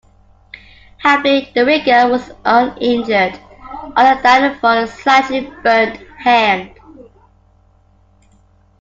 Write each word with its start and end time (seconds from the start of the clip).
Happily, 1.03 1.51
the 1.53 1.63
rigger 1.63 2.07
was 2.09 2.31
uninjured, 2.43 3.39
other 3.95 4.19
than 4.23 4.57
for 4.57 4.75
a 4.75 4.87
slightly 4.87 5.41
burned 5.61 5.97
hand. 6.17 6.71